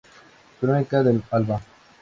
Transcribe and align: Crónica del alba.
Crónica 0.59 1.03
del 1.03 1.23
alba. 1.29 1.61